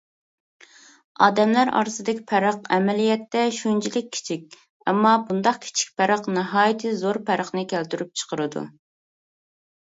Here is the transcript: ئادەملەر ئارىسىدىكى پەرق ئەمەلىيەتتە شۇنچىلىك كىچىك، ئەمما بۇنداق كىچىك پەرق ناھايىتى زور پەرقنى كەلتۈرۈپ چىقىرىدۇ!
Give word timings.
ئادەملەر 1.25 1.71
ئارىسىدىكى 1.79 2.23
پەرق 2.31 2.69
ئەمەلىيەتتە 2.77 3.43
شۇنچىلىك 3.57 4.07
كىچىك، 4.15 4.57
ئەمما 4.93 5.13
بۇنداق 5.29 5.61
كىچىك 5.67 5.93
پەرق 6.01 6.31
ناھايىتى 6.39 6.95
زور 7.05 7.21
پەرقنى 7.29 7.67
كەلتۈرۈپ 7.75 8.19
چىقىرىدۇ! 8.23 8.67